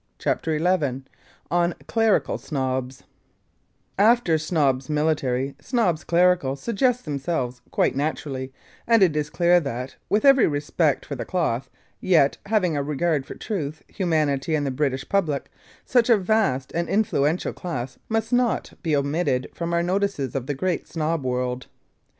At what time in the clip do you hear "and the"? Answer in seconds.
14.55-14.71